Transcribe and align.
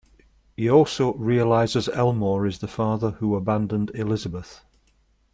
He 0.57 0.67
also 0.67 1.13
realizes 1.13 1.87
Elmore 1.89 2.47
is 2.47 2.57
the 2.57 2.67
father 2.67 3.11
who 3.19 3.35
abandoned 3.35 3.91
Elizabeth. 3.93 4.65